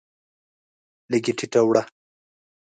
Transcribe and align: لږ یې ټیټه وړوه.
لږ 1.11 1.25
یې 1.29 1.33
ټیټه 1.37 1.59
وړوه. 1.63 1.81